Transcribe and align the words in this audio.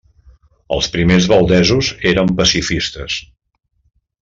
Els 0.77 0.87
primers 0.95 1.27
valdesos 1.33 1.91
eren 2.13 2.33
pacifistes. 2.41 3.21